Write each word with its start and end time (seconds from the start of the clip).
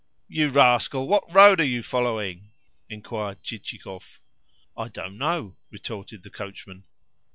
"You 0.27 0.49
rascal, 0.49 1.07
what 1.07 1.31
road 1.31 1.59
are 1.59 1.63
you 1.63 1.83
following?" 1.83 2.49
inquired 2.89 3.43
Chichikov. 3.43 4.19
"I 4.75 4.87
don't 4.87 5.15
know," 5.19 5.57
retorted 5.69 6.23
the 6.23 6.31
coachman. 6.31 6.85